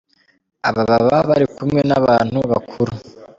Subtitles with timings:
[0.69, 2.91] Aba baba bari kumwe n’ abantu bakuru.